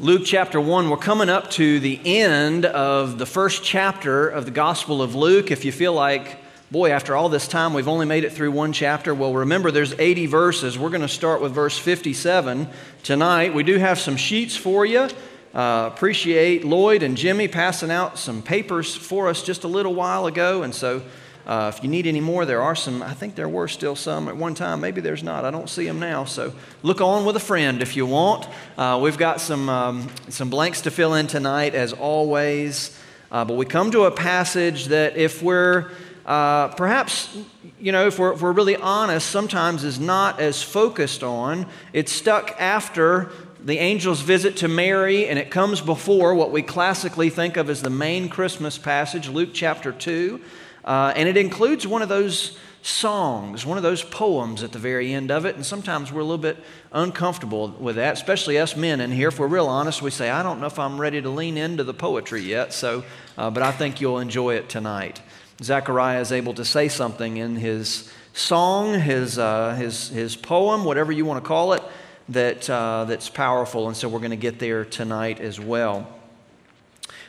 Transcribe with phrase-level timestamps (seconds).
[0.00, 4.50] Luke chapter 1, we're coming up to the end of the first chapter of the
[4.50, 5.50] Gospel of Luke.
[5.50, 6.38] If you feel like,
[6.70, 9.92] boy, after all this time, we've only made it through one chapter, well, remember there's
[9.92, 10.78] 80 verses.
[10.78, 12.66] We're going to start with verse 57
[13.02, 13.52] tonight.
[13.52, 15.10] We do have some sheets for you.
[15.52, 20.24] Uh, appreciate Lloyd and Jimmy passing out some papers for us just a little while
[20.24, 21.02] ago, and so
[21.46, 23.02] uh, if you need any more, there are some.
[23.02, 24.80] I think there were still some at one time.
[24.80, 25.44] Maybe there's not.
[25.44, 26.24] I don't see them now.
[26.24, 26.52] So
[26.82, 28.46] look on with a friend if you want.
[28.76, 32.98] Uh, we've got some, um, some blanks to fill in tonight, as always.
[33.32, 35.90] Uh, but we come to a passage that, if we're
[36.26, 37.36] uh, perhaps,
[37.80, 41.66] you know, if we're, if we're really honest, sometimes is not as focused on.
[41.92, 43.30] It's stuck after
[43.64, 47.82] the angel's visit to Mary, and it comes before what we classically think of as
[47.82, 50.40] the main Christmas passage, Luke chapter 2.
[50.84, 55.12] Uh, and it includes one of those songs, one of those poems at the very
[55.12, 55.54] end of it.
[55.54, 56.56] And sometimes we're a little bit
[56.92, 59.28] uncomfortable with that, especially us men in here.
[59.28, 61.84] If we're real honest, we say, I don't know if I'm ready to lean into
[61.84, 62.72] the poetry yet.
[62.72, 63.04] So,
[63.36, 65.20] uh, but I think you'll enjoy it tonight.
[65.62, 71.12] Zechariah is able to say something in his song, his, uh, his, his poem, whatever
[71.12, 71.82] you want to call it,
[72.30, 73.88] that, uh, that's powerful.
[73.88, 76.08] And so we're going to get there tonight as well.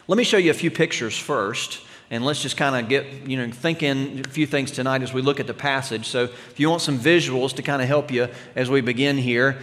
[0.07, 1.81] Let me show you a few pictures first.
[2.11, 5.21] And let's just kind of get, you know, thinking a few things tonight as we
[5.21, 6.07] look at the passage.
[6.09, 9.59] So if you want some visuals to kind of help you as we begin here,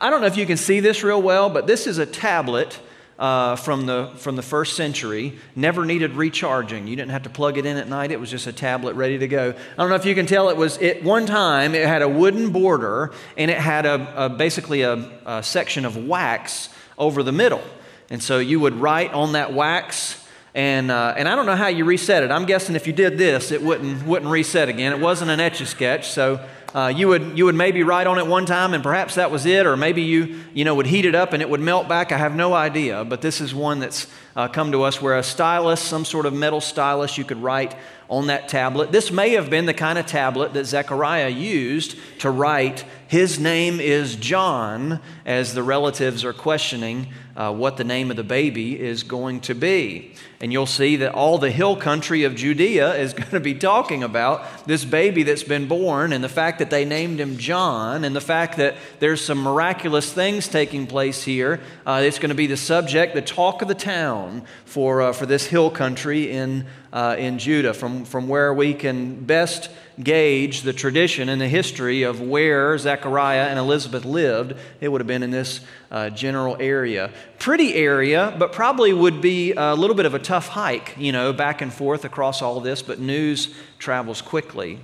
[0.00, 2.78] I don't know if you can see this real well, but this is a tablet
[3.18, 5.40] uh, from, the, from the first century.
[5.56, 6.86] Never needed recharging.
[6.86, 8.12] You didn't have to plug it in at night.
[8.12, 9.50] It was just a tablet ready to go.
[9.50, 12.08] I don't know if you can tell it was, at one time, it had a
[12.08, 14.94] wooden border and it had a, a basically a,
[15.26, 17.64] a section of wax over the middle.
[18.08, 21.68] And so you would write on that wax and, uh, and I don't know how
[21.68, 22.30] you reset it.
[22.30, 24.92] I'm guessing if you did this, it wouldn't, wouldn't reset again.
[24.92, 26.08] It wasn't an etch a sketch.
[26.08, 29.30] So uh, you, would, you would maybe write on it one time and perhaps that
[29.30, 31.88] was it, or maybe you, you know, would heat it up and it would melt
[31.88, 32.12] back.
[32.12, 33.04] I have no idea.
[33.04, 36.32] But this is one that's uh, come to us where a stylus, some sort of
[36.32, 37.74] metal stylus, you could write
[38.08, 38.90] on that tablet.
[38.90, 43.80] This may have been the kind of tablet that Zechariah used to write, His name
[43.80, 49.02] is John, as the relatives are questioning uh, what the name of the baby is
[49.02, 50.14] going to be.
[50.40, 54.04] And you'll see that all the hill country of Judea is going to be talking
[54.04, 58.14] about this baby that's been born and the fact that they named him John and
[58.14, 61.60] the fact that there's some miraculous things taking place here.
[61.84, 65.26] Uh, it's going to be the subject, the talk of the town for, uh, for
[65.26, 69.70] this hill country in, uh, in Judah, from, from where we can best
[70.02, 75.08] gauge the tradition and the history of where Zechariah and Elizabeth lived, it would have
[75.08, 75.60] been in this
[75.90, 77.10] uh, general area.
[77.38, 81.32] Pretty area, but probably would be a little bit of a tough hike, you know,
[81.32, 84.78] back and forth across all this, but news travels quickly.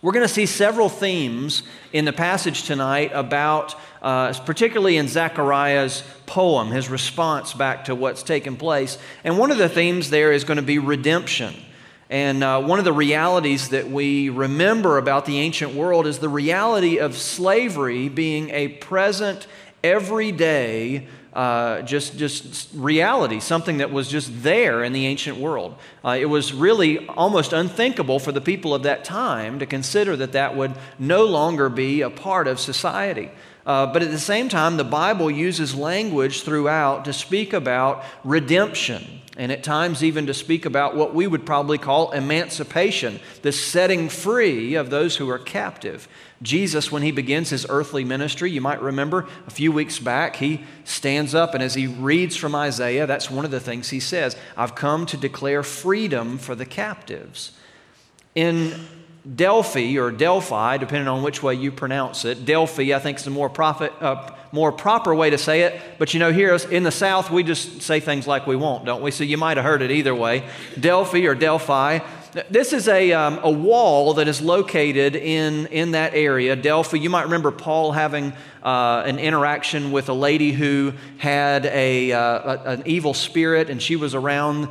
[0.00, 6.04] We're going to see several themes in the passage tonight about, uh, particularly in Zechariah's
[6.26, 8.98] poem, his response back to what's taken place.
[9.24, 11.52] And one of the themes there is going to be redemption.
[12.08, 16.28] And uh, one of the realities that we remember about the ancient world is the
[16.28, 19.48] reality of slavery being a present,
[19.82, 25.74] everyday, uh, just, just reality, something that was just there in the ancient world.
[26.02, 30.32] Uh, it was really almost unthinkable for the people of that time to consider that
[30.32, 33.30] that would no longer be a part of society.
[33.66, 39.20] Uh, but at the same time, the Bible uses language throughout to speak about redemption
[39.36, 44.08] and at times even to speak about what we would probably call emancipation, the setting
[44.08, 46.08] free of those who are captive.
[46.42, 50.64] Jesus, when he begins his earthly ministry, you might remember a few weeks back, he
[50.84, 54.36] stands up and as he reads from Isaiah, that's one of the things he says
[54.56, 57.52] I've come to declare freedom for the captives.
[58.34, 58.86] In
[59.34, 62.44] Delphi or Delphi, depending on which way you pronounce it.
[62.44, 65.78] Delphi, I think, is a more, profit, uh, more proper way to say it.
[65.98, 69.02] But you know, here in the South, we just say things like we want, don't
[69.02, 69.10] we?
[69.10, 70.48] So you might have heard it either way.
[70.80, 71.98] Delphi or Delphi.
[72.50, 76.56] This is a, um, a wall that is located in, in that area.
[76.56, 82.12] Delphi, you might remember Paul having uh, an interaction with a lady who had a,
[82.12, 84.68] uh, a, an evil spirit, and she was around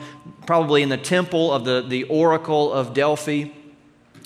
[0.48, 3.50] probably in the temple of the, the oracle of Delphi.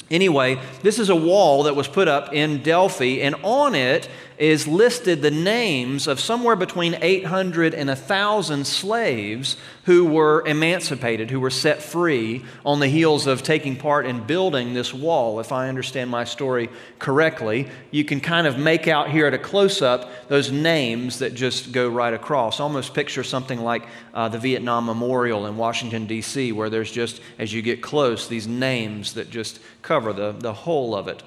[0.10, 4.66] Anyway, this is a wall that was put up in Delphi, and on it is
[4.66, 11.50] listed the names of somewhere between 800 and 1,000 slaves who were emancipated, who were
[11.50, 15.42] set free on the heels of taking part in building this wall.
[15.42, 16.70] If I understand my story
[17.00, 21.34] correctly, you can kind of make out here at a close up those names that
[21.34, 22.62] just go right across.
[22.62, 27.52] Almost picture something like uh, the Vietnam Memorial in Washington, D.C., where there's just, as
[27.52, 31.22] you get close, these names that just cover the, the whole of it.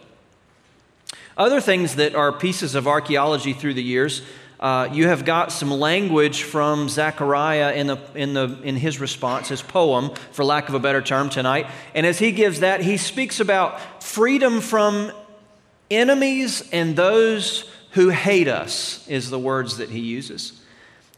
[1.37, 4.23] Other things that are pieces of archaeology through the years
[4.63, 9.49] uh, you have got some language from Zechariah in, the, in, the, in his response,
[9.49, 11.67] his poem, for lack of a better term, tonight.
[11.97, 15.11] And as he gives that, he speaks about freedom from
[15.91, 20.62] enemies and those who hate us, is the words that he uses.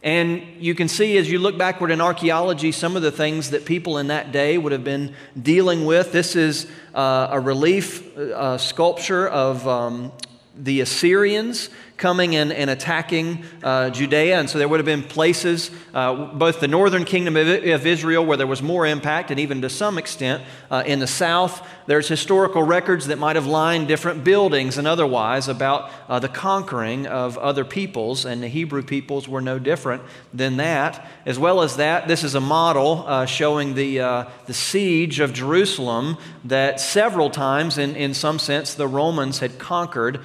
[0.05, 3.65] And you can see as you look backward in archaeology some of the things that
[3.65, 6.11] people in that day would have been dealing with.
[6.11, 10.11] This is uh, a relief uh, sculpture of um,
[10.55, 14.39] the Assyrians coming and, and attacking uh, Judea.
[14.39, 18.25] And so there would have been places, uh, both the northern kingdom of, of, Israel,
[18.25, 21.65] where there was more impact, and even to some extent uh, in the south.
[21.87, 27.07] There's historical records that might have lined different buildings and otherwise about uh, the conquering
[27.07, 30.01] of other peoples, and the Hebrew peoples were no different
[30.33, 31.05] than that.
[31.25, 35.31] As well as that, this is a model uh, showing the, uh, the siege of
[35.31, 40.19] Jerusalem that several times, in, in some sense, the Romans had conquered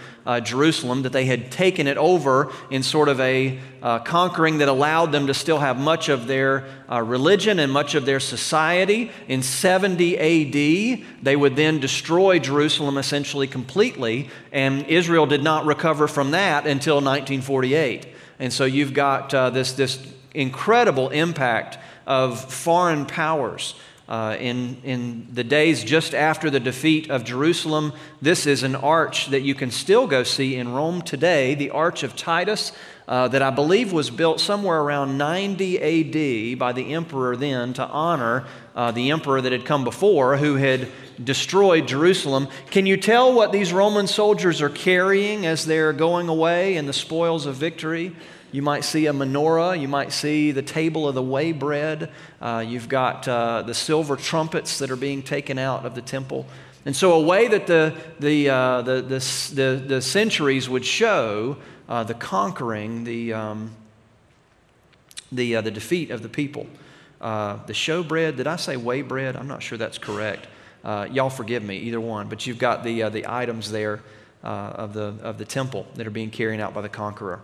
[0.45, 5.13] Jerusalem, that they had taken it over in sort of a uh, conquering that allowed
[5.13, 9.11] them to still have much of their uh, religion and much of their society.
[9.29, 16.09] In 70 AD, they would then destroy Jerusalem essentially completely, and Israel did not recover
[16.09, 18.09] from that until 1948.
[18.39, 20.03] And so you've got uh, this, this
[20.33, 21.77] incredible impact
[22.07, 23.75] of foreign powers
[24.11, 27.93] uh, in, in the days just after the defeat of Jerusalem.
[28.21, 32.03] This is an arch that you can still go see in Rome today, the Arch
[32.03, 32.73] of Titus,
[33.07, 37.87] uh, that I believe was built somewhere around 90 AD by the emperor then to
[37.87, 40.89] honor uh, the emperor that had come before who had
[41.23, 42.49] destroyed Jerusalem.
[42.71, 46.93] Can you tell what these Roman soldiers are carrying as they're going away in the
[46.93, 48.15] spoils of victory?
[48.53, 49.81] You might see a menorah.
[49.81, 52.11] You might see the table of the way bread.
[52.41, 56.47] Uh, you've got uh, the silver trumpets that are being taken out of the temple.
[56.85, 61.59] And so, a way that the, the, uh, the, the, the, the, centuries would show
[61.89, 63.73] uh, the conquering, the, um,
[65.31, 66.67] the, uh, the defeat of the people.
[67.21, 69.37] Uh, the showbread, did I say way bread?
[69.37, 70.49] I'm not sure that's correct.
[70.83, 72.29] y'all forgive me, either one.
[72.29, 74.01] But you've got the, the items there
[74.43, 77.43] of, the, of the temple that are being carried out by the conqueror.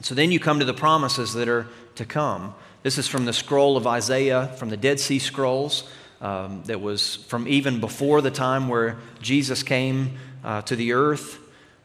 [0.00, 2.54] So then you come to the promises that are to come.
[2.82, 5.88] This is from the scroll of Isaiah, from the Dead Sea Scrolls,
[6.20, 11.38] um, that was from even before the time where Jesus came uh, to the earth.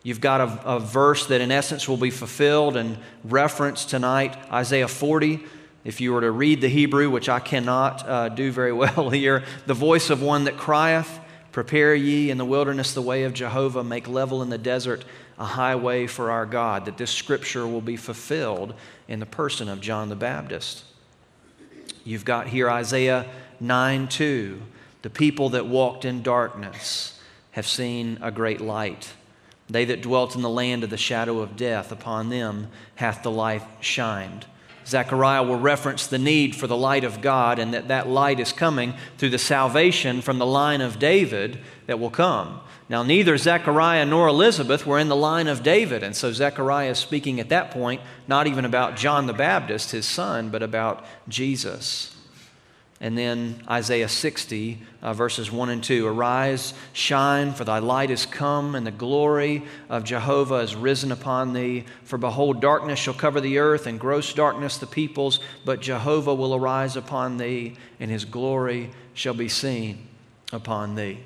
[0.03, 4.87] You've got a, a, verse that, in essence, will be fulfilled and referenced tonight Isaiah
[4.87, 5.39] 40.
[5.83, 9.43] If you were to read the Hebrew, which I cannot uh, do very well here,
[9.65, 11.19] the voice of one that crieth,
[11.51, 15.03] Prepare ye in the wilderness the way of Jehovah, make level in the desert
[15.39, 18.73] a highway for our God, that this scripture will be fulfilled
[19.07, 20.83] in the person of John the Baptist.
[22.03, 23.25] You've got here Isaiah
[23.59, 24.61] 9 2.
[25.01, 27.19] The people that walked in darkness
[27.51, 29.13] have seen a great light.
[29.69, 33.31] They that dwelt in the land of the shadow of death, upon them hath the
[33.31, 34.45] light shined.
[34.89, 38.51] Zechariah will reference the need for the light of God and that that light is
[38.51, 42.59] coming through the salvation from the line of David that will come.
[42.89, 46.97] Now, neither Zechariah nor Elizabeth were in the line of David, and so Zechariah is
[46.97, 52.15] speaking at that point not even about John the Baptist, his son, but about Jesus.
[53.01, 58.25] And then Isaiah 60, uh, verses 1 and 2 Arise, shine, for thy light is
[58.25, 61.85] come, and the glory of Jehovah is risen upon thee.
[62.03, 66.53] For behold, darkness shall cover the earth, and gross darkness the peoples, but Jehovah will
[66.53, 70.05] arise upon thee, and his glory shall be seen
[70.51, 71.19] upon thee.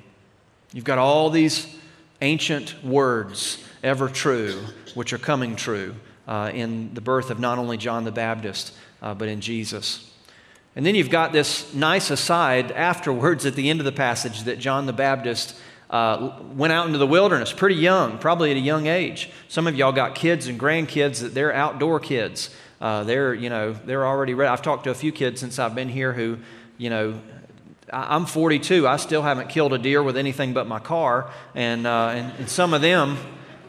[0.72, 1.76] You've got all these
[2.20, 4.62] ancient words, ever true,
[4.94, 5.96] which are coming true
[6.28, 10.08] uh, in the birth of not only John the Baptist, uh, but in Jesus.
[10.76, 14.58] And then you've got this nice aside afterwards at the end of the passage that
[14.58, 15.56] John the Baptist
[15.88, 19.30] uh, went out into the wilderness pretty young, probably at a young age.
[19.48, 22.50] Some of y'all got kids and grandkids that they're outdoor kids.
[22.80, 24.48] Uh, they're, you know, they're already ready.
[24.48, 26.38] I've talked to a few kids since I've been here who,
[26.76, 27.20] you know,
[27.92, 28.88] I'm 42.
[28.88, 31.30] I still haven't killed a deer with anything but my car.
[31.54, 33.16] And, uh, and, and, some of them,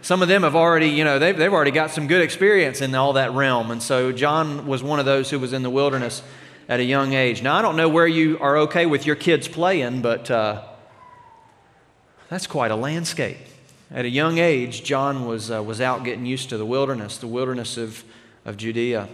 [0.02, 2.96] some of them have already, you know, they've, they've already got some good experience in
[2.96, 3.70] all that realm.
[3.70, 6.24] And so John was one of those who was in the wilderness
[6.68, 7.44] at a young age.
[7.44, 10.64] Now, I don't know where you are okay with your kids playing, but uh,
[12.30, 13.38] that's quite a landscape.
[13.92, 17.28] At a young age, John was, uh, was out getting used to the wilderness, the
[17.28, 18.04] wilderness of,
[18.44, 19.08] of Judea,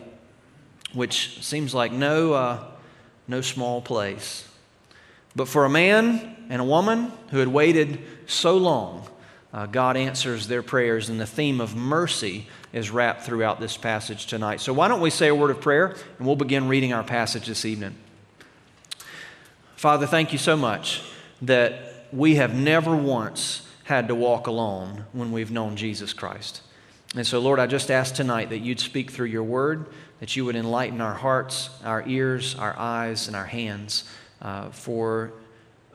[0.94, 2.64] which seems like no, uh,
[3.28, 4.48] no small place.
[5.36, 9.08] But for a man and a woman who had waited so long,
[9.54, 14.28] uh, God answers their prayers, and the theme of mercy is wrapped throughout this passage
[14.28, 14.62] tonight.
[14.62, 17.48] So, why don't we say a word of prayer and we'll begin reading our passage
[17.48, 17.96] this evening?
[19.76, 21.02] Father, thank you so much
[21.42, 26.62] that we have never once had to walk alone when we've known Jesus Christ.
[27.16, 29.88] And so, Lord, I just ask tonight that you'd speak through your word,
[30.20, 34.06] that you would enlighten our hearts, our ears, our eyes, and our hands
[34.42, 35.34] uh, for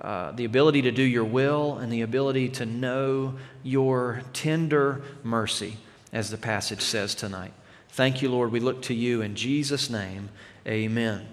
[0.00, 5.78] uh, the ability to do your will and the ability to know your tender mercy,
[6.16, 7.52] as the passage says tonight.
[7.90, 8.50] Thank you, Lord.
[8.50, 10.30] We look to you in Jesus' name.
[10.66, 11.28] Amen.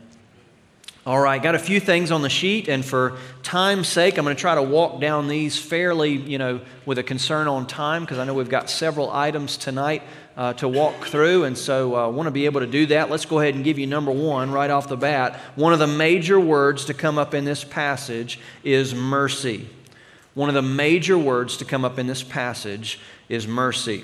[1.06, 4.36] All right, got a few things on the sheet, and for time's sake, I'm going
[4.36, 8.18] to try to walk down these fairly, you know, with a concern on time because
[8.18, 10.04] I know we've got several items tonight
[10.36, 13.10] uh, to walk through, and so I uh, want to be able to do that.
[13.10, 15.40] Let's go ahead and give you number one right off the bat.
[15.56, 19.70] One of the major words to come up in this passage is mercy.
[20.34, 23.00] One of the major words to come up in this passage
[23.30, 24.04] is mercy.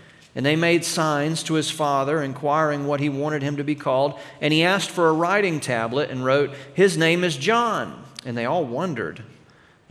[0.35, 4.17] And they made signs to his father, inquiring what he wanted him to be called.
[4.39, 8.05] And he asked for a writing tablet and wrote, His name is John.
[8.25, 9.23] And they all wondered.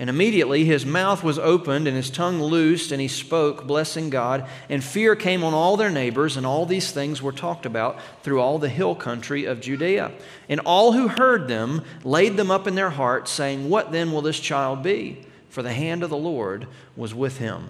[0.00, 4.48] And immediately his mouth was opened and his tongue loosed, and he spoke, blessing God.
[4.70, 8.40] And fear came on all their neighbors, and all these things were talked about through
[8.40, 10.10] all the hill country of Judea.
[10.48, 14.22] And all who heard them laid them up in their hearts, saying, What then will
[14.22, 15.26] this child be?
[15.50, 16.66] For the hand of the Lord
[16.96, 17.68] was with him.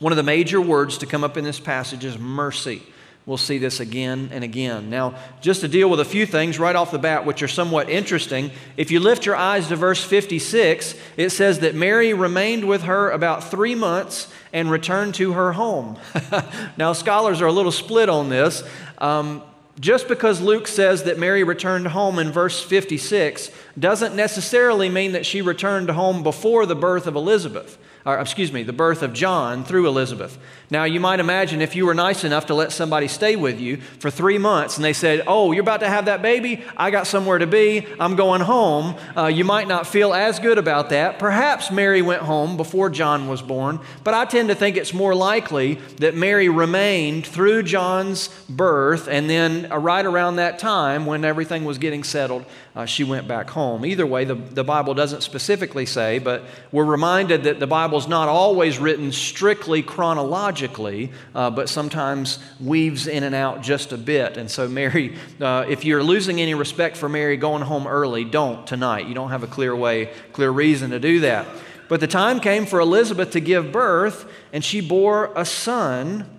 [0.00, 2.82] One of the major words to come up in this passage is mercy.
[3.26, 4.88] We'll see this again and again.
[4.88, 7.90] Now, just to deal with a few things right off the bat, which are somewhat
[7.90, 12.84] interesting, if you lift your eyes to verse 56, it says that Mary remained with
[12.84, 15.98] her about three months and returned to her home.
[16.78, 18.64] now, scholars are a little split on this.
[18.96, 19.42] Um,
[19.78, 25.26] just because Luke says that Mary returned home in verse 56 doesn't necessarily mean that
[25.26, 29.64] she returned home before the birth of Elizabeth or excuse me, the birth of John
[29.64, 30.38] through Elizabeth.
[30.70, 33.78] Now, you might imagine if you were nice enough to let somebody stay with you
[33.78, 36.64] for three months and they said, Oh, you're about to have that baby?
[36.76, 37.86] I got somewhere to be.
[37.98, 38.96] I'm going home.
[39.16, 41.18] Uh, you might not feel as good about that.
[41.18, 45.14] Perhaps Mary went home before John was born, but I tend to think it's more
[45.14, 51.24] likely that Mary remained through John's birth and then uh, right around that time when
[51.24, 53.84] everything was getting settled, uh, she went back home.
[53.84, 58.28] Either way, the, the Bible doesn't specifically say, but we're reminded that the Bible's not
[58.28, 64.36] always written strictly chronologically, uh, but sometimes weaves in and out just a bit.
[64.36, 68.64] And so, Mary, uh, if you're losing any respect for Mary going home early, don't
[68.66, 69.08] tonight.
[69.08, 71.48] You don't have a clear way, clear reason to do that.
[71.88, 76.38] But the time came for Elizabeth to give birth, and she bore a son.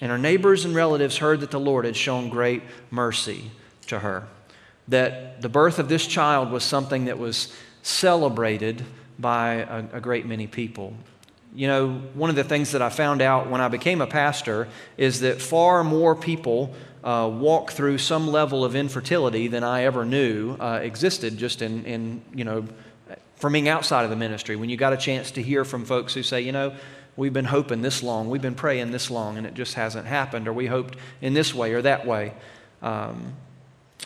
[0.00, 2.62] And her neighbors and relatives heard that the Lord had shown great
[2.92, 3.50] mercy
[3.88, 4.28] to her
[4.90, 8.84] that the birth of this child was something that was celebrated
[9.18, 10.94] by a, a, great many people.
[11.54, 14.68] You know, one of the things that I found out when I became a pastor
[14.96, 20.04] is that far more people uh, walk through some level of infertility than I ever
[20.04, 22.66] knew uh, existed just in, in, you know,
[23.36, 24.56] from being outside of the ministry.
[24.56, 26.74] When you got a chance to hear from folks who say, you know,
[27.16, 30.46] we've been hoping this long, we've been praying this long, and it just hasn't happened,
[30.46, 32.34] or we hoped in this way or that way.
[32.82, 33.34] Um,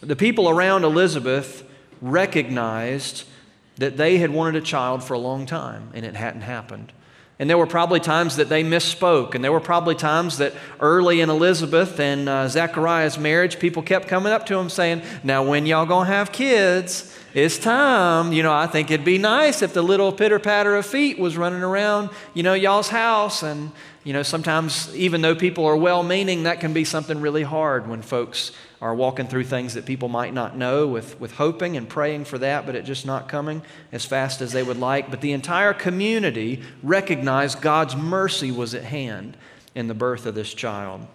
[0.00, 1.68] the people around Elizabeth
[2.00, 3.24] recognized
[3.76, 6.92] that they had wanted a child for a long time and it hadn't happened.
[7.38, 9.34] And there were probably times that they misspoke.
[9.34, 14.06] And there were probably times that early in Elizabeth and uh, Zechariah's marriage, people kept
[14.06, 17.12] coming up to them saying, Now, when y'all gonna have kids?
[17.34, 18.32] It's time.
[18.32, 21.36] You know, I think it'd be nice if the little pitter patter of feet was
[21.36, 23.42] running around, you know, y'all's house.
[23.42, 23.72] And,
[24.04, 27.88] you know, sometimes, even though people are well meaning, that can be something really hard
[27.88, 31.88] when folks are walking through things that people might not know with, with hoping and
[31.88, 33.62] praying for that, but it just not coming
[33.92, 35.10] as fast as they would like.
[35.10, 39.36] But the entire community recognized God's mercy was at hand
[39.74, 41.06] in the birth of this child.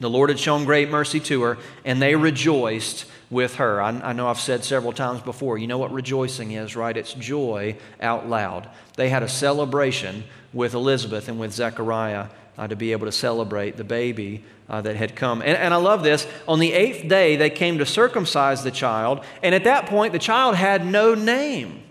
[0.00, 3.80] The Lord had shown great mercy to her, and they rejoiced with her.
[3.80, 6.96] I, I, know I've said several times before, you know what rejoicing is, right?
[6.96, 8.68] It's joy out loud.
[8.96, 12.26] They had a celebration with Elizabeth and with Zechariah
[12.58, 15.40] uh, to be able to celebrate the baby uh, that had come.
[15.40, 16.26] And, and I love this.
[16.46, 20.18] On the eighth day, they came to circumcise the child, and at that point, the
[20.18, 21.82] child had no name.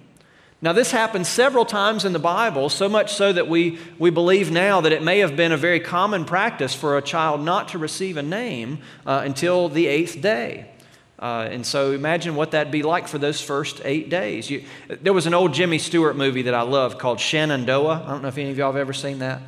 [0.63, 4.51] Now, this happens several times in the Bible, so much so that we, we believe
[4.51, 7.79] now that it may have been a very common practice for a child not to
[7.79, 10.69] receive a name uh, until the eighth day.
[11.17, 14.51] Uh, and so imagine what that'd be like for those first eight days.
[14.51, 18.03] You, there was an old Jimmy Stewart movie that I love called Shenandoah.
[18.05, 19.41] I don't know if any of y'all have ever seen that.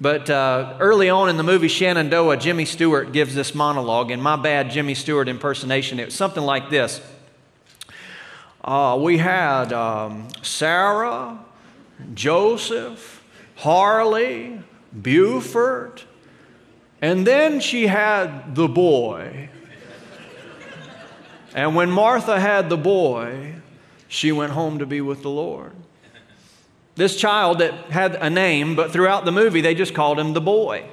[0.00, 4.36] But uh, early on in the movie Shenandoah, Jimmy Stewart gives this monologue, and my
[4.36, 7.02] bad Jimmy Stewart impersonation, it was something like this.
[8.64, 11.38] Uh, we had um, Sarah,
[12.14, 13.22] Joseph,
[13.56, 16.02] Harley, Buford,
[17.02, 19.50] and then she had the boy.
[21.54, 23.54] And when Martha had the boy,
[24.08, 25.72] she went home to be with the Lord.
[27.00, 30.40] This child that had a name, but throughout the movie they just called him the
[30.42, 30.84] boy.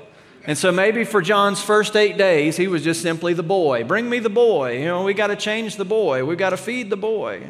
[0.45, 3.83] And so maybe for John's first eight days, he was just simply the boy.
[3.83, 4.77] Bring me the boy.
[4.79, 6.23] You know, we got to change the boy.
[6.23, 7.49] We've got to feed the boy.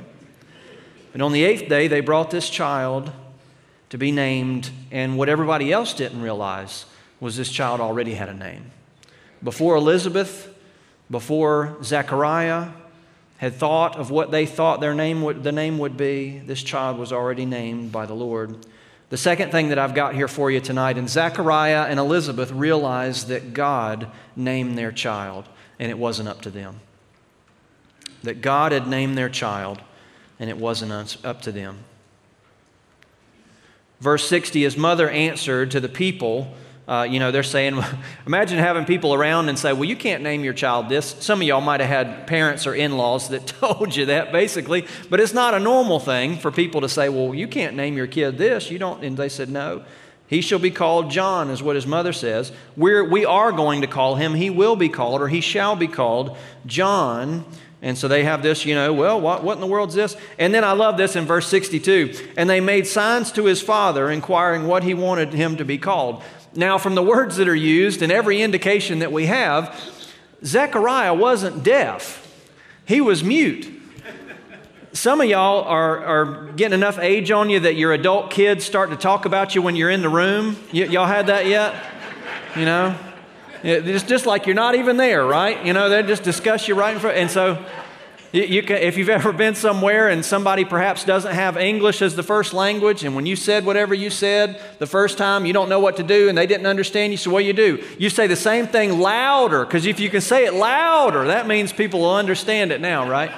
[1.14, 3.12] And on the eighth day, they brought this child
[3.92, 4.72] to be named.
[4.90, 6.88] And what everybody else didn't realize
[7.20, 8.72] was this child already had a name.
[9.44, 10.52] Before Elizabeth,
[11.12, 12.70] before Zechariah,
[13.38, 16.98] had thought of what they thought their name would, the name would be, this child
[16.98, 18.66] was already named by the Lord.
[19.10, 23.28] The second thing that I've got here for you tonight, and Zechariah and Elizabeth realized
[23.30, 25.46] that God named their child,
[25.80, 26.80] and it wasn't up to them.
[28.24, 29.82] That God had named their child,
[30.40, 30.92] and it wasn't
[31.24, 31.80] up to them.
[34.00, 36.54] Verse 60 His mother answered to the people
[36.88, 37.84] uh, you know, they're saying,
[38.26, 41.16] imagine having people around and say, well, you can't name your child this.
[41.20, 44.88] Some of y'all might have had parents or in laws that told you that, basically,
[45.10, 48.08] but it's not a normal thing for people to say, well, you can't name your
[48.08, 48.72] kid this.
[48.72, 49.04] You don't.
[49.04, 49.84] And they said, no.
[50.28, 52.52] He shall be called John, is what his mother says.
[52.76, 55.88] We're, we are going to call him, he will be called, or he shall be
[55.88, 57.46] called John.
[57.82, 60.18] And so they have this, you know, well, what, what in the world is this?
[60.40, 62.32] And then I love this in verse 62.
[62.36, 66.24] And they made signs to his father, inquiring what he wanted him to be called.
[66.56, 69.80] Now, from the words that are used and every indication that we have,
[70.44, 72.24] Zechariah wasn't deaf,
[72.86, 73.74] he was mute.
[74.94, 78.90] Some of y'all are, are getting enough age on you that your adult kids start
[78.90, 80.58] to talk about you when you're in the room.
[80.74, 81.76] Y- y'all had that yet?
[82.56, 82.98] You know?
[83.64, 85.64] It's just like you're not even there, right?
[85.66, 87.18] You know, they just discuss you right in front.
[87.18, 87.64] And so
[88.32, 92.16] you, you can, if you've ever been somewhere and somebody perhaps doesn't have English as
[92.16, 95.70] the first language, and when you said whatever you said the first time, you don't
[95.70, 97.84] know what to do and they didn't understand you, so what do you do?
[97.98, 101.72] You say the same thing louder, because if you can say it louder, that means
[101.72, 103.32] people will understand it now, right?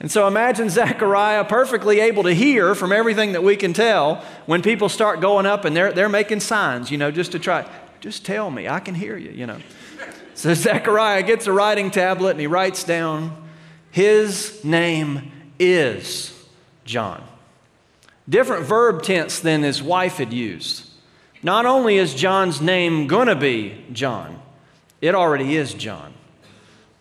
[0.00, 4.62] And so imagine Zechariah perfectly able to hear from everything that we can tell when
[4.62, 7.68] people start going up and they're, they're making signs, you know, just to try,
[8.00, 9.58] just tell me, I can hear you, you know.
[10.34, 13.47] So Zechariah gets a writing tablet and he writes down,
[13.98, 16.32] his name is
[16.84, 17.20] John.
[18.28, 20.88] Different verb tense than his wife had used.
[21.42, 24.40] Not only is John's name going to be John,
[25.00, 26.14] it already is John.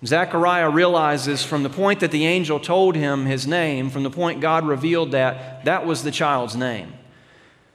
[0.04, 4.42] Zechariah realizes from the point that the angel told him his name, from the point
[4.42, 6.94] God revealed that, that was the child's name.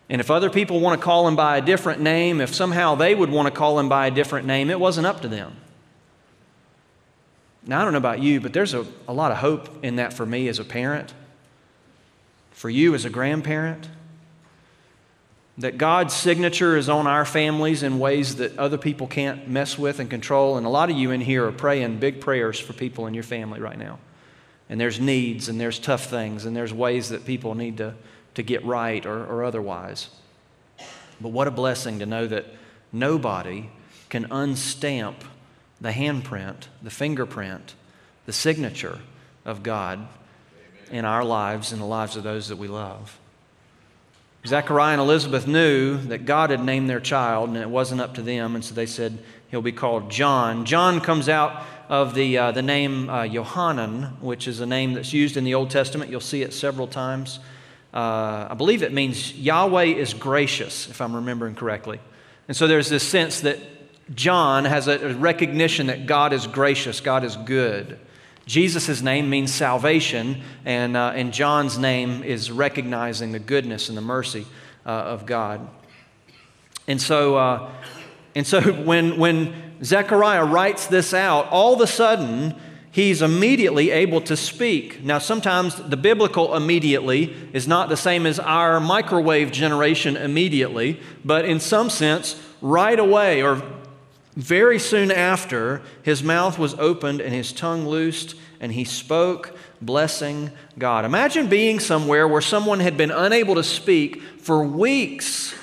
[0.09, 3.15] And if other people want to call him by a different name, if somehow they
[3.15, 5.59] would want to call him by a different name, it wasn't up to them.
[7.65, 10.13] Now, I don't know about you, but there's a, a lot of hope in that
[10.13, 11.15] for me as a parent,
[12.51, 13.89] for you as a grandparent.
[15.59, 20.01] That God's signature is on our families in ways that other people can't mess with
[20.01, 20.57] and control.
[20.57, 23.23] And a lot of you in here are praying big prayers for people in your
[23.23, 23.99] family right now.
[24.69, 27.95] And there's needs and there's tough things and there's ways that people need to,
[28.35, 30.09] to get right or, or otherwise.
[31.21, 32.47] But what a blessing to know that
[32.91, 33.69] nobody
[34.09, 35.17] can unstamp
[35.83, 37.75] the handprint, the fingerprint,
[38.25, 39.01] the signature
[39.45, 40.07] of God
[40.91, 43.19] in our lives and the lives of those that we love.
[44.47, 48.23] Zechariah and Elizabeth knew that God had named their child and it wasn't up to
[48.23, 49.19] them, and so they said
[49.51, 50.65] he'll be called John.
[50.65, 55.13] John comes out of the, uh, the name uh, Yohanan, which is a name that's
[55.13, 56.11] used in the Old Testament.
[56.11, 57.41] You'll see it several times.
[57.93, 62.01] Uh, I believe it means Yahweh is gracious, if I'm remembering correctly.
[62.47, 63.59] And so there's this sense that
[64.15, 67.99] John has a recognition that God is gracious, God is good.
[68.47, 74.03] Jesus' name means salvation, and, uh, and John's name is recognizing the goodness and the
[74.03, 74.47] mercy
[74.85, 75.69] uh, of God.
[76.89, 77.71] And so, uh,
[78.35, 82.55] and so when, when Zechariah writes this out, all of a sudden,
[82.91, 85.03] he's immediately able to speak.
[85.05, 91.45] Now, sometimes the biblical immediately is not the same as our microwave generation immediately, but
[91.45, 93.63] in some sense, right away or
[94.35, 100.51] very soon after, his mouth was opened and his tongue loosed, and he spoke, blessing
[100.79, 101.05] God.
[101.05, 105.55] Imagine being somewhere where someone had been unable to speak for weeks,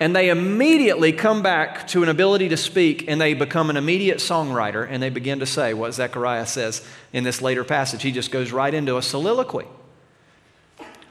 [0.00, 4.18] and they immediately come back to an ability to speak, and they become an immediate
[4.18, 8.02] songwriter, and they begin to say what Zechariah says in this later passage.
[8.02, 9.66] He just goes right into a soliloquy.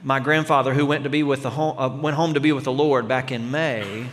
[0.04, 2.64] My grandfather, who went, to be with the home, uh, went home to be with
[2.64, 4.08] the Lord back in May,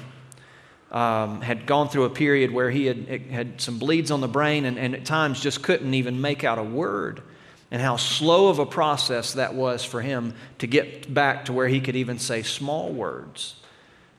[0.92, 4.66] um, had gone through a period where he had, had some bleeds on the brain
[4.66, 7.22] and, and at times just couldn't even make out a word.
[7.70, 11.68] And how slow of a process that was for him to get back to where
[11.68, 13.57] he could even say small words.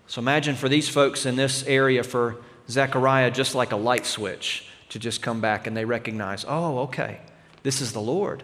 [0.08, 4.68] So imagine for these folks in this area, for Zechariah, just like a light switch
[4.90, 7.20] to just come back and they recognize, oh, okay,
[7.62, 8.42] this is the Lord.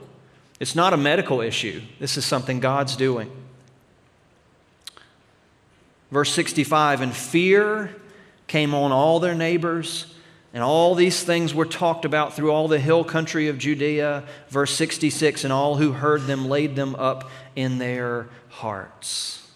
[0.59, 3.31] It's not a medical issue, this is something God's doing.
[6.11, 7.95] Verse 65 And fear
[8.49, 10.13] came on all their neighbors,
[10.53, 14.23] and all these things were talked about through all the hill country of Judea.
[14.49, 19.47] Verse 66 And all who heard them laid them up in their hearts.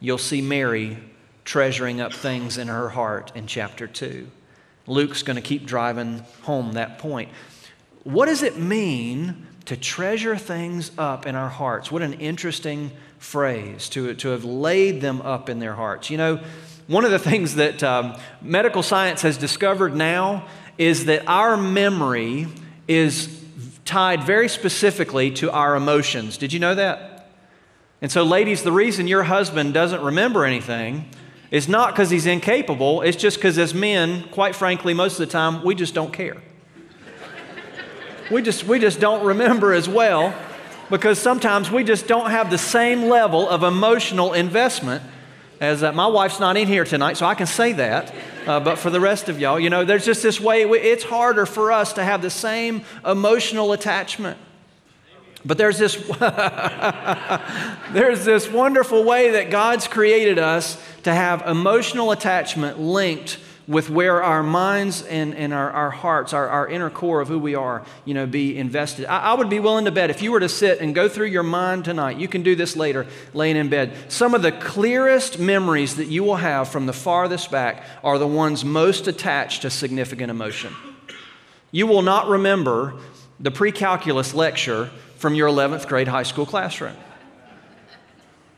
[0.00, 0.98] You'll see Mary
[1.44, 4.28] treasuring up things in her heart in chapter 2.
[4.86, 7.30] Luke's going to keep driving home that point.
[8.02, 11.92] What does it mean to treasure things up in our hearts?
[11.92, 16.10] What an interesting phrase, to, to have laid them up in their hearts.
[16.10, 16.40] You know,
[16.92, 22.46] one of the things that um, medical science has discovered now is that our memory
[22.86, 23.42] is
[23.86, 26.36] tied very specifically to our emotions.
[26.36, 27.30] Did you know that?
[28.02, 31.08] And so, ladies, the reason your husband doesn't remember anything
[31.50, 35.32] is not because he's incapable, it's just because as men, quite frankly, most of the
[35.32, 36.42] time, we just don't care.
[38.30, 40.34] we, just, we just don't remember as well
[40.90, 45.02] because sometimes we just don't have the same level of emotional investment
[45.62, 45.94] as that.
[45.94, 48.12] My wife's not in here tonight, so I can say that.
[48.46, 51.46] Uh, but for the rest of y'all, you know, there's just this way, it's harder
[51.46, 54.38] for us to have the same emotional attachment.
[55.44, 55.94] But there's this,
[57.92, 64.22] there's this wonderful way that God's created us to have emotional attachment linked with where
[64.22, 67.84] our minds and, and our, our hearts, our, our inner core of who we are,
[68.04, 69.06] you know, be invested.
[69.06, 71.26] I, I would be willing to bet if you were to sit and go through
[71.26, 73.92] your mind tonight, you can do this later, laying in bed.
[74.08, 78.26] Some of the clearest memories that you will have from the farthest back are the
[78.26, 80.74] ones most attached to significant emotion.
[81.70, 82.94] You will not remember
[83.38, 86.96] the pre calculus lecture from your 11th grade high school classroom.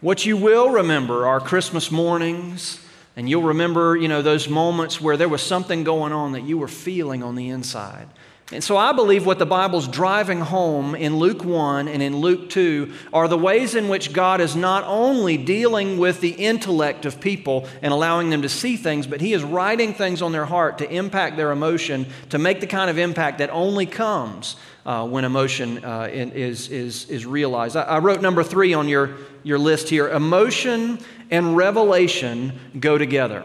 [0.01, 2.79] What you will remember are Christmas mornings,
[3.17, 6.59] and you'll remember, you know, those moments where there was something going on that you
[6.59, 8.09] were feeling on the inside.
[8.55, 12.49] And so I believe what the Bible's driving home in Luke 1 and in Luke
[12.51, 17.21] 2 are the ways in which God is not only dealing with the intellect of
[17.21, 20.79] people and allowing them to see things, but He is writing things on their heart
[20.79, 24.55] to impact their emotion, to make the kind of impact that only comes
[24.87, 27.77] uh, when emotion uh, is, is, is realized.
[27.77, 33.45] I, I wrote number three on your, your list here emotion and revelation go together.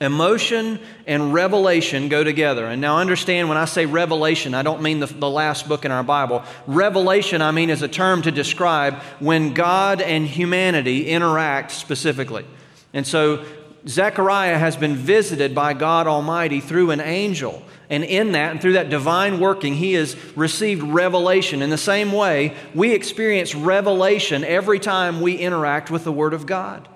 [0.00, 2.66] Emotion and revelation go together.
[2.66, 5.92] And now understand when I say revelation, I don't mean the, the, last book in
[5.92, 6.42] our Bible.
[6.66, 12.44] Revelation, I mean, is a term to describe when God and humanity interact specifically.
[12.92, 13.44] And so
[13.86, 17.62] Zechariah has been visited by God Almighty through an angel.
[17.88, 21.62] And in that, and through that divine working, he has received revelation.
[21.62, 26.46] In the same way, we experience revelation every time we interact with the Word of
[26.46, 26.88] God.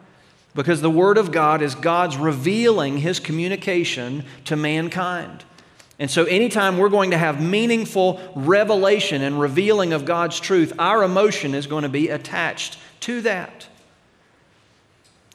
[0.58, 5.44] Because the Word of God is God's revealing His communication to mankind.
[6.00, 11.04] And so, anytime we're going to have meaningful revelation and revealing of God's truth, our
[11.04, 13.67] emotion is going to be attached to that.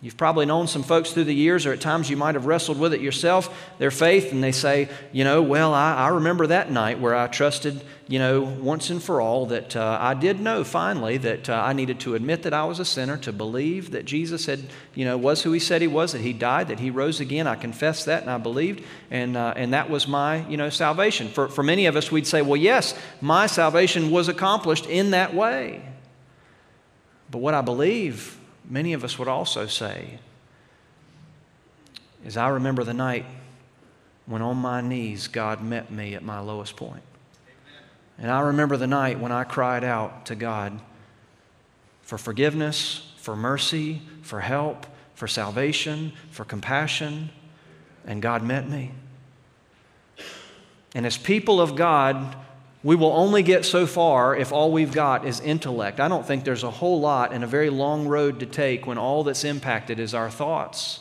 [0.04, 2.78] You've probably known some folks through the years, or at times you might have wrestled
[2.78, 6.70] with it yourself, their faith, and they say, you know, well, I, I remember that
[6.70, 10.66] night where I trusted, you know, once and for all that uh, I did know
[10.66, 14.04] finally that uh, I needed to admit that I was a sinner, to believe that
[14.04, 14.60] Jesus had,
[14.94, 17.48] you know, was who he said he was, that he died, that he rose again.
[17.48, 21.30] I confessed that and I believed, and, uh, and that was my, you know, salvation.
[21.30, 25.34] For, for many of us, we'd say, well, yes, my salvation was accomplished in that
[25.34, 25.82] way.
[27.32, 28.38] But what I believe
[28.70, 30.20] many of us would also say
[32.26, 33.26] is I remember the night
[34.26, 37.04] when on my knees God met me at my lowest point.
[38.18, 40.80] And I remember the night when I cried out to God
[42.02, 47.30] for forgiveness, for mercy, for help, for salvation, for compassion,
[48.06, 48.92] and God met me.
[50.96, 52.36] And as people of God,
[52.84, 56.02] we will only get so far if all we've got is intellect.
[56.02, 58.98] I don't think there's a whole lot and a very long road to take when
[58.98, 61.00] all that's impacted is our thoughts.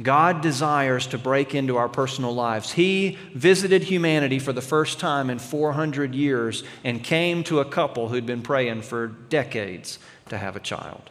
[0.00, 2.72] God desires to break into our personal lives.
[2.72, 8.08] He visited humanity for the first time in 400 years and came to a couple
[8.08, 11.10] who'd been praying for decades to have a child.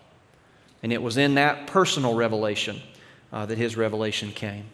[0.82, 2.82] And it was in that personal revelation
[3.34, 4.66] uh, that his revelation came.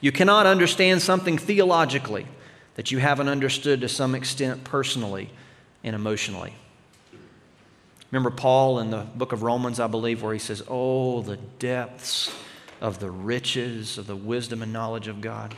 [0.00, 2.26] You cannot understand something theologically
[2.74, 5.30] that you haven't understood to some extent personally
[5.82, 6.54] and emotionally.
[8.10, 12.32] Remember Paul in the book of Romans, I believe, where he says, Oh, the depths
[12.80, 15.54] of the riches of the wisdom and knowledge of God.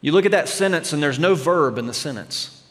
[0.00, 2.62] You look at that sentence, and there's no verb in the sentence.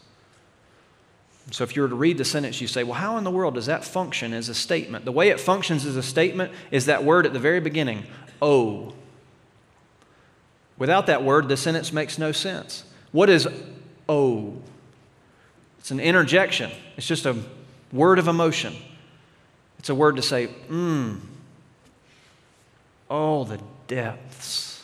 [1.52, 3.56] So if you were to read the sentence, you say, well, how in the world
[3.56, 5.06] does that function as a statement?
[5.06, 8.06] The way it functions as a statement is that word at the very beginning,
[8.42, 8.94] oh.
[10.78, 12.84] Without that word, the sentence makes no sense.
[13.12, 13.48] What is
[14.08, 14.54] oh?
[15.80, 17.38] It's an interjection, it's just a
[17.92, 18.76] word of emotion.
[19.80, 21.22] It's a word to say, mmm,
[23.10, 24.84] oh, the depths.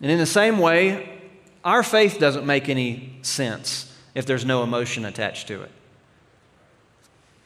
[0.00, 1.20] And in the same way,
[1.62, 5.70] our faith doesn't make any sense if there's no emotion attached to it.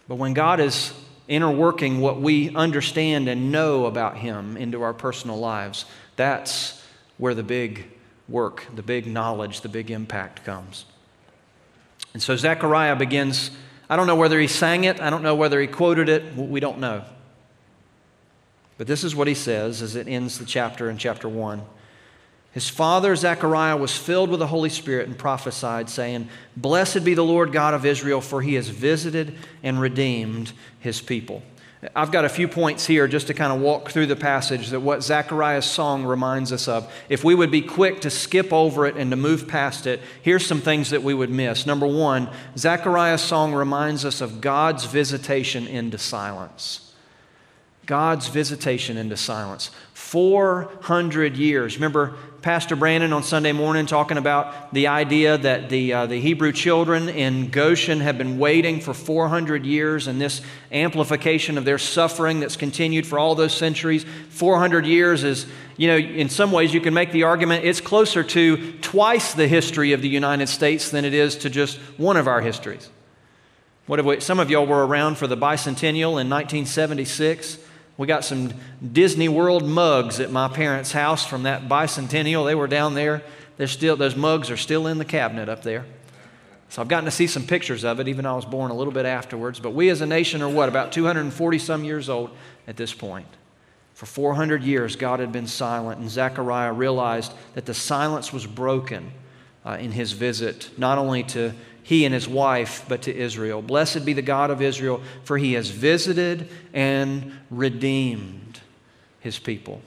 [0.07, 0.93] But when God is
[1.29, 5.85] interworking what we understand and know about Him into our personal lives,
[6.17, 6.81] that's
[7.19, 7.89] where the big
[8.33, 10.87] work, the big knowledge, the big impact comes.
[12.15, 13.51] And so Zechariah begins
[13.91, 16.61] I don't know whether he sang it, I don't know whether he quoted it, we
[16.61, 17.05] don't know.
[18.79, 21.63] But this is what he says as it ends the chapter in chapter 1.
[22.53, 27.25] His father, Zechariah, was filled with the Holy Spirit and prophesied, saying, Blessed be the
[27.25, 31.43] Lord God of Israel, for he has visited and redeemed his people.
[31.97, 34.79] I've got a few points here just to kind of walk through the passage that
[34.79, 36.93] what Zechariah's song reminds us of.
[37.09, 40.47] If we would be quick to skip over it and to move past it, here's
[40.47, 41.67] some things that we would miss.
[41.67, 46.93] Number one, Zechariah's song reminds us of God's visitation into silence.
[47.87, 49.73] God's visitation into silence.
[49.95, 51.75] 400 years.
[51.75, 56.51] Remember Pastor Brandon on Sunday morning talking about the idea that the, uh, the Hebrew
[56.51, 62.41] children in Goshen have been waiting for 400 years and this amplification of their suffering
[62.41, 64.05] that's continued for all those centuries.
[64.31, 68.25] 400 years is, you know, in some ways you can make the argument it's closer
[68.25, 72.27] to twice the history of the United States than it is to just one of
[72.27, 72.91] our histories.
[73.87, 77.59] What have we, some of y'all were around for the bicentennial in 1976.
[77.97, 78.53] We got some
[78.93, 82.47] Disney World mugs at my parents' house from that bicentennial.
[82.47, 83.23] They were down there.
[83.59, 85.85] They're still, those mugs are still in the cabinet up there.
[86.69, 88.75] So I've gotten to see some pictures of it, even though I was born a
[88.75, 89.61] little bit afterwards.
[89.61, 92.31] But we as a nation are what, about 240 some years old
[92.67, 93.27] at this point.
[93.93, 99.13] For 400 years, God had been silent, and Zechariah realized that the silence was broken
[99.67, 101.53] uh, in his visit, not only to
[101.83, 103.61] he and his wife, but to Israel.
[103.61, 108.61] Blessed be the God of Israel, for he has visited and redeemed
[109.21, 109.83] his people.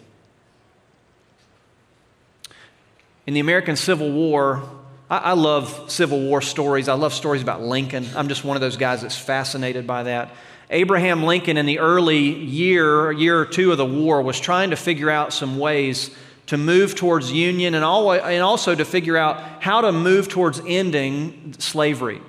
[3.26, 4.64] In the American Civil War,
[5.10, 6.88] I, I, love Civil War stories.
[6.88, 8.06] I love stories about Lincoln.
[8.16, 10.32] I'm just one of those guys that's fascinated by that.
[10.70, 14.76] Abraham Lincoln, in the early year, year or two of the war, was trying to
[14.76, 16.10] figure out some ways
[16.48, 22.22] to move towards union and, also to figure out how to move towards ending slavery.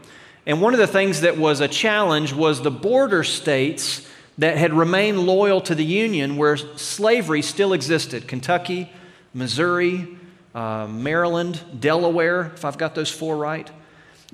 [0.47, 4.07] And one of the things that was a challenge was the border states
[4.39, 8.93] that had remained loyal to the Union where slavery still existed Kentucky,
[9.35, 10.17] Missouri,
[10.55, 13.71] uh, Maryland, Delaware, if I've got those four right.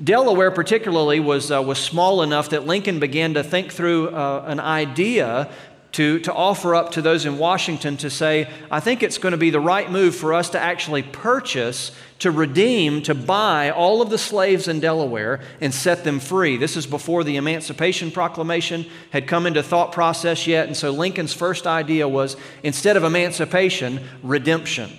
[0.03, 4.59] Delaware, particularly, was, uh, was small enough that Lincoln began to think through uh, an
[4.59, 5.51] idea
[5.93, 9.39] to, to offer up to those in Washington to say, I think it's going to
[9.39, 14.09] be the right move for us to actually purchase, to redeem, to buy all of
[14.09, 16.57] the slaves in Delaware and set them free.
[16.57, 20.67] This is before the Emancipation Proclamation had come into thought process yet.
[20.67, 24.91] And so Lincoln's first idea was instead of emancipation, redemption.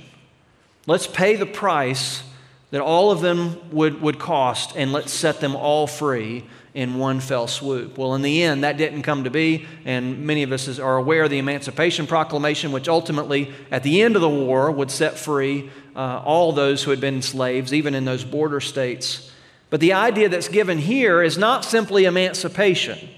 [0.86, 2.22] Let's pay the price
[2.70, 6.44] that all of them would, would cost and let's set them all free
[6.74, 7.98] in one fell swoop.
[7.98, 11.24] Well, in the end, that didn't come to be, and many of us are aware
[11.24, 15.70] of the Emancipation Proclamation, which ultimately, at the end of the war, would set free
[15.96, 19.32] uh, all those who had been slaves, even in those border states.
[19.70, 23.10] But the idea that's given here is not simply emancipation,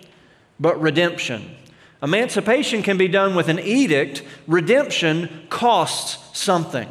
[0.60, 1.56] but redemption.
[2.04, 6.90] Emancipation can be done with an edict, redemption costs something.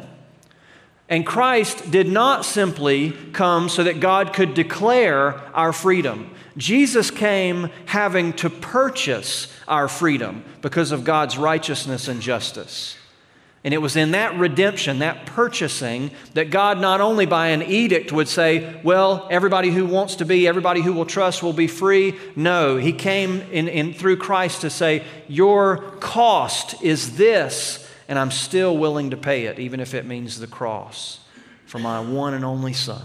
[1.07, 6.31] And Christ did not simply come so that God could declare our freedom.
[6.57, 12.95] Jesus came having to purchase our freedom because of God's righteousness and justice.
[13.65, 18.11] And it was in that redemption, that purchasing, that God not only by an edict
[18.11, 22.15] would say, well, everybody who wants to be, everybody who will trust will be free.
[22.35, 28.29] No, He came in, in, through Christ to say, your cost is this, and I'm
[28.29, 31.19] still willing to pay it, even if it means the cross,
[31.65, 33.01] for my one and only Son.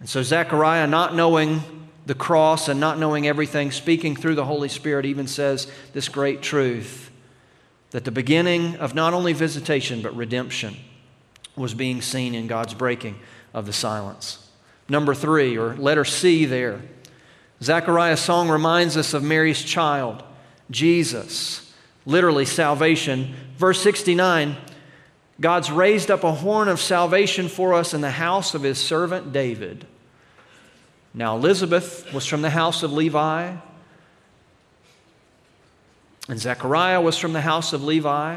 [0.00, 4.68] And so Zechariah, not knowing the cross and not knowing everything, speaking through the Holy
[4.68, 7.10] Spirit, even says this great truth
[7.90, 10.76] that the beginning of not only visitation but redemption
[11.56, 13.18] was being seen in God's breaking
[13.52, 14.48] of the silence.
[14.88, 16.82] Number three, or letter C there,
[17.62, 20.22] Zechariah's song reminds us of Mary's child,
[20.70, 21.72] Jesus,
[22.04, 23.34] literally salvation.
[23.56, 24.56] Verse 69
[25.38, 29.32] God's raised up a horn of salvation for us in the house of his servant
[29.32, 29.86] David.
[31.18, 33.56] Now, Elizabeth was from the house of Levi,
[36.28, 38.36] and Zechariah was from the house of Levi.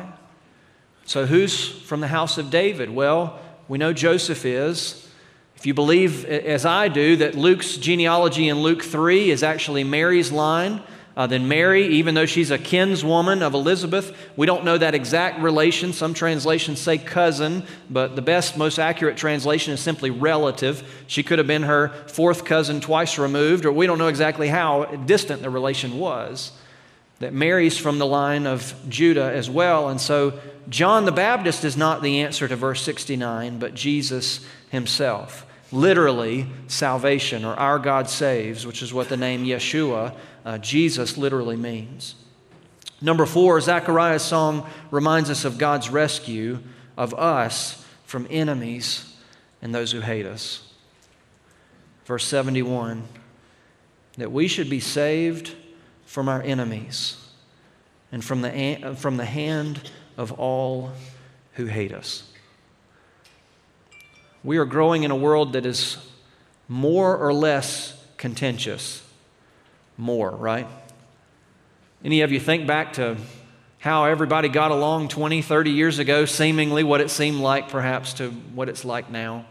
[1.03, 2.89] So, who's from the house of David?
[2.89, 3.37] Well,
[3.67, 5.09] we know Joseph is.
[5.57, 10.31] If you believe, as I do, that Luke's genealogy in Luke 3 is actually Mary's
[10.31, 10.81] line,
[11.19, 15.41] uh, then Mary, even though she's a kinswoman of Elizabeth, we don't know that exact
[15.41, 15.91] relation.
[15.91, 21.03] Some translations say cousin, but the best, most accurate translation is simply relative.
[21.07, 24.85] She could have been her fourth cousin twice removed, or we don't know exactly how
[24.85, 26.53] distant the relation was.
[27.19, 29.89] That Mary's from the line of Judah as well.
[29.89, 35.45] And so John the Baptist is not the answer to verse 69, but Jesus himself
[35.71, 41.55] literally salvation or our God saves, which is what the name Yeshua, uh, Jesus, literally
[41.55, 42.15] means.
[43.01, 46.59] Number four, Zechariah's song reminds us of God's rescue
[46.97, 49.15] of us from enemies
[49.61, 50.73] and those who hate us.
[52.05, 53.07] Verse 71
[54.17, 55.55] that we should be saved
[56.05, 57.15] from our enemies
[58.11, 60.91] and from the, from the hand of all
[61.53, 62.23] who hate us.
[64.43, 65.97] We are growing in a world that is
[66.67, 69.01] more or less contentious.
[69.99, 70.65] More, right?
[72.05, 73.17] Any of you think back to
[73.79, 78.29] how everybody got along 20, 30 years ago, seemingly what it seemed like, perhaps, to
[78.29, 79.45] what it's like now?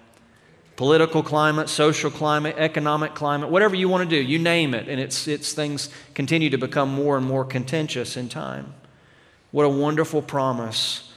[0.77, 4.99] Political climate, social climate, economic climate, whatever you want to do, you name it, and
[4.99, 8.73] it's, it's things continue to become more and more contentious in time.
[9.51, 11.13] What a wonderful promise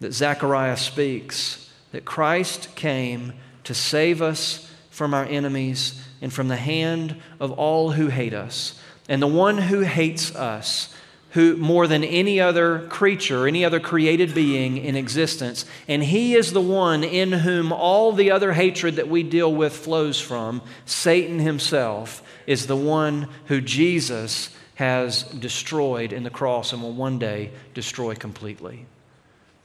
[0.00, 6.56] that Zechariah speaks that Christ came to save us from our enemies and from the
[6.56, 8.78] hand of all who hate us.
[9.08, 10.94] And the one who hates us,
[11.30, 16.52] who more than any other creature, any other created being in existence, and he is
[16.52, 21.40] the one in whom all the other hatred that we deal with flows from, Satan
[21.40, 27.50] himself, is the one who Jesus has destroyed in the cross and will one day
[27.74, 28.86] destroy completely.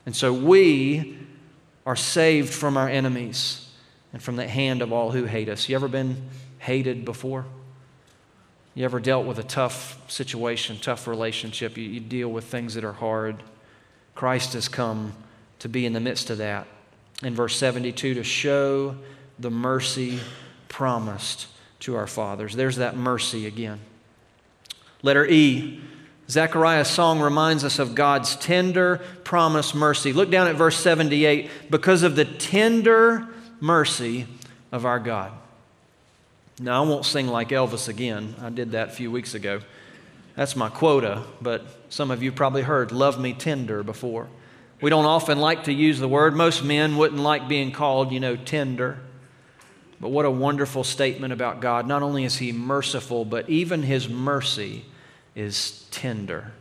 [0.07, 1.19] And so we
[1.85, 3.68] are saved from our enemies
[4.13, 5.69] and from the hand of all who hate us.
[5.69, 7.45] You ever been hated before?
[8.75, 11.77] You ever dealt with a tough situation, tough relationship?
[11.77, 13.43] You, you, deal with things that are hard.
[14.15, 15.13] Christ has come
[15.59, 16.67] to be in the midst of that.
[17.21, 18.95] In verse 72, to show
[19.37, 20.19] the mercy
[20.69, 21.47] promised
[21.81, 22.55] to our fathers.
[22.55, 23.79] There's that mercy again.
[25.01, 25.81] Letter E
[26.29, 30.13] Zechariah's song reminds us of God's tender promise mercy.
[30.13, 33.27] Look down at verse 78 because of the tender
[33.59, 34.27] mercy
[34.71, 35.31] of our God.
[36.59, 38.35] Now, I won't sing like Elvis again.
[38.41, 39.61] I did that a few weeks ago.
[40.35, 44.27] That's my quota, but some of you probably heard love me tender before.
[44.81, 46.35] We don't often like to use the word.
[46.35, 48.99] Most men wouldn't like being called, you know, tender.
[49.99, 51.87] But what a wonderful statement about God.
[51.87, 54.85] Not only is He merciful, but even His mercy
[55.35, 56.53] is tender.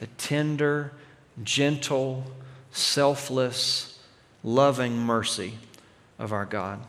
[0.00, 0.92] The tender,
[1.42, 2.24] gentle,
[2.72, 3.98] selfless,
[4.42, 5.54] loving mercy
[6.18, 6.80] of our God.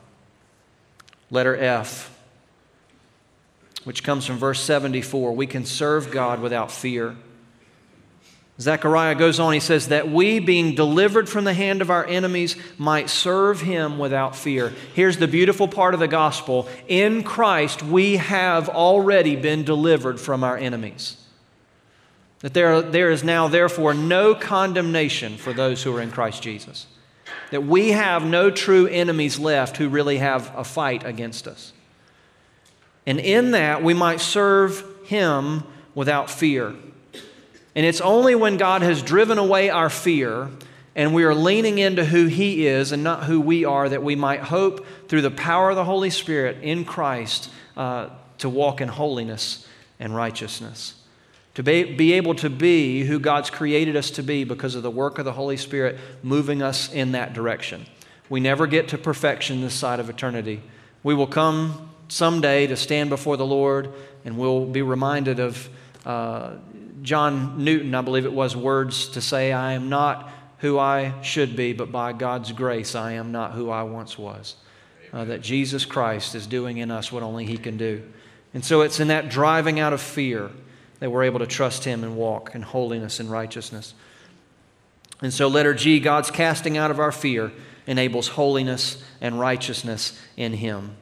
[1.32, 2.18] Letter F,
[3.84, 7.16] which comes from verse 74 we can serve God without fear.
[8.60, 12.56] Zechariah goes on, he says, that we, being delivered from the hand of our enemies,
[12.78, 14.74] might serve him without fear.
[14.94, 20.42] Here's the beautiful part of the gospel in Christ, we have already been delivered from
[20.44, 21.18] our enemies.
[22.40, 26.88] That there, there is now, therefore, no condemnation for those who are in Christ Jesus.
[27.52, 31.74] That we have no true enemies left who really have a fight against us.
[33.06, 36.76] And in that, we might serve Him without fear.
[37.76, 40.50] And it's only when God has driven away our fear
[40.96, 44.16] and we are leaning into who He is and not who we are that we
[44.16, 48.88] might hope through the power of the Holy Spirit in Christ uh, to walk in
[48.88, 49.68] holiness
[50.00, 50.96] and righteousness
[51.56, 55.18] to be, able to be who God's created us to be because of the work
[55.20, 57.86] of the Holy Spirit moving us in that direction.
[58.30, 60.62] We never get to perfection this side of eternity.
[61.02, 63.94] We will come someday to stand before the Lord
[64.26, 65.70] and we'll be reminded of
[66.06, 66.56] uh,
[67.02, 70.30] John Newton, I believe it was, words to say, I am not
[70.60, 74.56] who I should be, but by God's grace, I am not who I once was.
[75.14, 78.04] Uh, that Jesus Christ is doing in us what only He can do.
[78.54, 80.50] And so it's in that driving out of fear
[81.00, 83.94] that we're able to trust Him and walk in holiness and righteousness.
[85.22, 87.52] And so, letter G, God's casting out of our fear
[87.88, 90.96] enables holiness and righteousness in Him.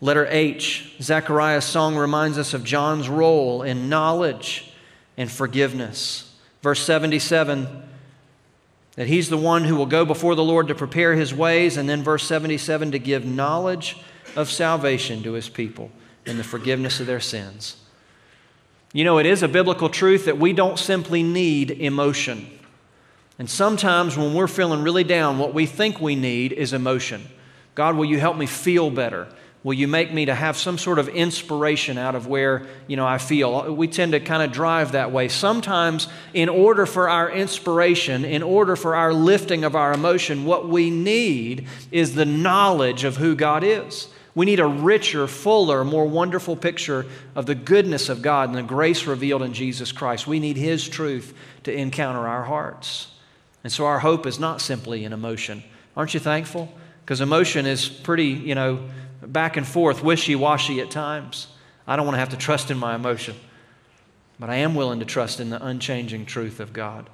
[0.00, 4.72] Letter H, Zechariah's song reminds us of John's role in knowledge
[5.16, 6.34] and forgiveness.
[6.62, 7.82] Verse 77
[8.96, 11.88] that he's the one who will go before the Lord to prepare his ways, and
[11.88, 13.96] then verse 77 to give knowledge
[14.36, 15.90] of salvation to his people
[16.26, 17.76] and the forgiveness of their sins.
[18.92, 22.48] You know, it is a biblical truth that we don't simply need emotion.
[23.38, 27.26] And sometimes when we're feeling really down, what we think we need is emotion.
[27.74, 29.26] God, will you help me feel better?
[29.64, 33.06] Will you make me to have some sort of inspiration out of where, you know,
[33.06, 33.74] I feel?
[33.74, 35.28] We tend to kind of drive that way.
[35.28, 40.68] Sometimes in order for our inspiration, in order for our lifting of our emotion, what
[40.68, 44.08] we need is the knowledge of who God is.
[44.34, 47.06] We need a richer, fuller, more wonderful picture
[47.36, 50.26] of the goodness of God and the grace revealed in Jesus Christ.
[50.26, 53.12] We need His truth to encounter our hearts.
[53.62, 55.62] And so our hope is not simply in emotion.
[55.96, 56.72] Aren't you thankful?
[57.04, 58.88] Because emotion is pretty, you know,
[59.22, 61.46] back and forth, wishy washy at times.
[61.86, 63.36] I don't want to have to trust in my emotion,
[64.40, 67.08] but I am willing to trust in the unchanging truth of God.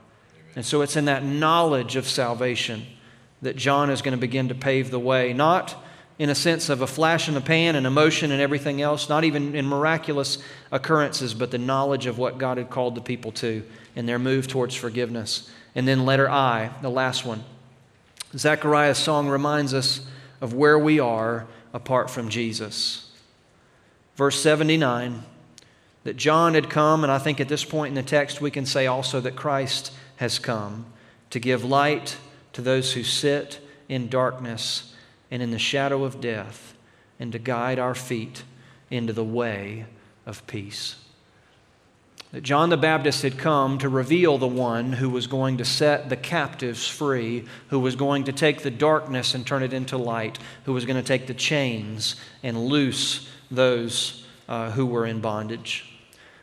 [0.57, 2.87] And so it's in that knowledge of salvation
[3.43, 5.77] that John is going to begin to pave the way, not
[6.21, 9.25] in a sense of a flash in the pan and emotion and everything else, not
[9.25, 10.37] even in miraculous
[10.71, 13.65] occurrences, but the knowledge of what God had called the people to
[13.97, 15.51] and their move towards forgiveness.
[15.75, 17.43] And then letter I, the last one.
[18.37, 20.07] Zechariah's song reminds us
[20.43, 23.11] of where we are apart from Jesus.
[24.15, 25.23] Verse 79
[26.05, 28.67] that John had come, and I think at this point in the text we can
[28.67, 30.85] say also that Christ has come
[31.31, 32.19] to give light
[32.53, 33.59] to those who sit
[33.89, 34.90] in darkness
[35.31, 36.75] and in the shadow of death,
[37.19, 38.43] and to guide our feet
[38.91, 39.87] into the way
[40.27, 40.97] of peace
[42.33, 46.09] that John the Baptist had come to reveal the one who was going to set
[46.09, 50.39] the captives free, who was going to take the darkness and turn it into light,
[50.65, 55.90] who was going to take the chains and loose those uh, who were in bondage.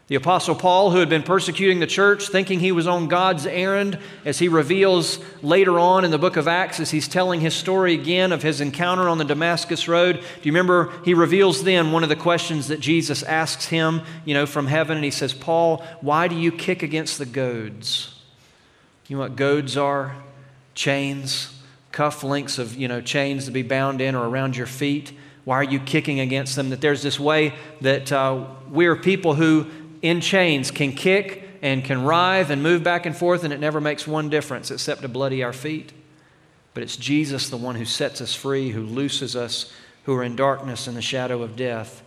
[0.08, 4.00] The Apostle Paul, who had been persecuting the church, thinking he was on God's errand,
[4.24, 7.94] as he reveals later on in the book of Acts, as he's telling his story
[7.94, 10.16] again of his encounter on the Damascus Road.
[10.16, 10.94] Do you remember?
[11.04, 14.96] He reveals then one of the questions that Jesus asks him, you know, from heaven,
[14.96, 18.18] and he says, Paul, why do you kick against the goads?
[19.08, 20.16] You know what goads are?
[20.74, 21.54] Chains,
[21.92, 25.12] cuff links of, you know, chains to be bound in or around your feet.
[25.44, 26.72] Why are you kicking against them?
[26.72, 29.66] That there's this way that uh, we're people who
[30.02, 33.82] in chains can kick and can writhe and move back and forth, and it never
[33.82, 35.92] makes one difference except to bloody our feet.
[36.74, 39.72] But it's Jesus, the one who sets us free, who looses us
[40.04, 42.02] who are in darkness and the shadow of death,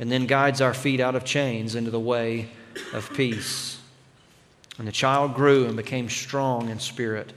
[0.00, 2.48] and then guides our feet out of chains into the way
[2.92, 3.78] of peace.
[4.76, 7.32] And the child grew and became strong in spirit,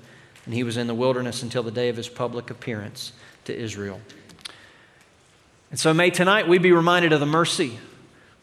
[0.45, 3.11] and he was in the wilderness until the day of his public appearance
[3.45, 4.01] to Israel.
[5.69, 7.77] And so may tonight we be reminded of the mercy,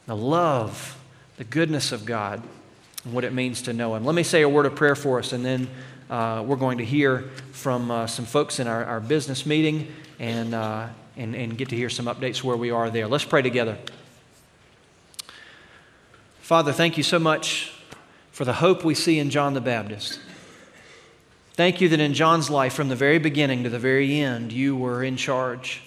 [0.05, 0.97] the love,
[1.37, 2.41] the goodness of God
[3.03, 4.05] and what it means to know Him.
[4.05, 5.67] Let me say a word of prayer for us, and then
[6.09, 10.53] uh, we're going to hear from uh, some folks in our, our business meeting and,
[10.53, 13.07] uh, and, and get to hear some updates where we are there.
[13.07, 13.77] Let's pray together.
[16.41, 17.73] Father, thank you so much
[18.31, 20.19] for the hope we see in John the Baptist.
[21.53, 24.75] Thank you that in John's life, from the very beginning to the very end, you
[24.75, 25.81] were in charge.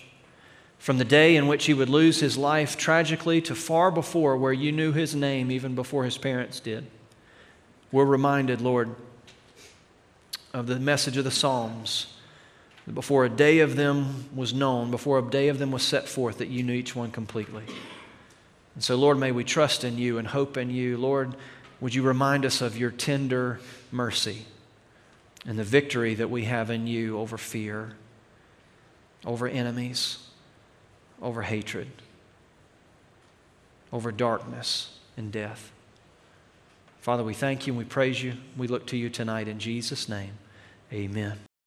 [0.78, 4.52] From the day in which he would lose his life tragically to far before where
[4.52, 6.86] you knew his name even before his parents did.
[7.90, 8.94] We're reminded, Lord,
[10.54, 12.14] of the message of the Psalms
[12.86, 16.08] that before a day of them was known, before a day of them was set
[16.08, 17.64] forth, that you knew each one completely.
[18.74, 20.96] And so, Lord, may we trust in you and hope in you.
[20.96, 21.34] Lord,
[21.80, 23.60] would you remind us of your tender
[23.90, 24.46] mercy
[25.44, 27.94] and the victory that we have in you over fear,
[29.24, 30.27] over enemies
[31.22, 31.88] over hatred,
[33.92, 35.72] over darkness and death.
[37.00, 38.34] Father, we thank you and we praise you.
[38.56, 40.32] We look to you tonight in Jesus' name.
[40.92, 41.47] Amen.